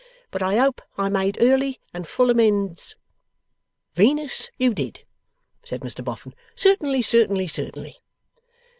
[0.31, 2.95] But I hope I made early and full amends.'
[3.93, 5.05] 'Venus, you did,'
[5.63, 6.33] said Mr Boffin.
[6.55, 7.97] 'Certainly, certainly, certainly.